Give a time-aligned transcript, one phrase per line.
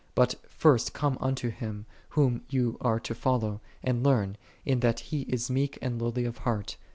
[0.15, 1.85] But first come unto Him,
[2.17, 4.35] Whom ye are to follow, and learn,
[4.65, 6.75] in that He is meek and lowly of heart.